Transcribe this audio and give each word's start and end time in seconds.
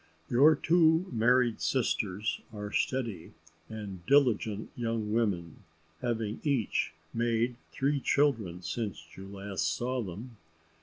"Your 0.31 0.55
two 0.55 1.05
married 1.11 1.61
sisters 1.61 2.41
are 2.51 2.71
steady 2.71 3.33
and 3.69 4.03
diligent 4.07 4.71
young 4.75 5.13
women, 5.13 5.61
having 6.01 6.39
each 6.43 6.95
made 7.13 7.55
three 7.71 7.99
children 7.99 8.63
since 8.63 9.15
you 9.15 9.27
last 9.27 9.71
saw 9.75 10.01
them. 10.01 10.37